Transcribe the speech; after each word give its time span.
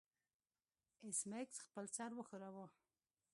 ایس 1.05 1.19
میکس 1.29 1.57
خپل 1.65 1.85
سر 1.95 2.09
وښوراوه 2.15 2.67